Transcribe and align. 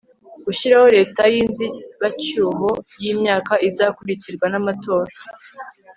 gushyiraho 0.45 0.87
leta 0.97 1.21
y'inzibacyuho 1.33 2.69
y'imyaka 3.01 3.53
izakurikirwa 3.69 4.45
n'amatora 4.49 5.11